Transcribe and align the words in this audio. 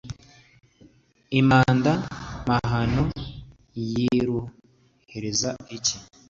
i 1.39 1.41
mabanda, 1.47 1.93
mahano 2.47 3.03
yiruhiriza 3.89 5.49
iki? 5.77 5.95